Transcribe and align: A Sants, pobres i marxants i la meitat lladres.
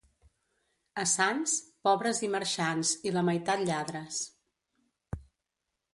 A 1.01 1.03
Sants, 1.11 1.53
pobres 1.89 2.23
i 2.27 2.31
marxants 2.37 2.95
i 3.11 3.15
la 3.19 3.25
meitat 3.31 3.65
lladres. 3.69 4.27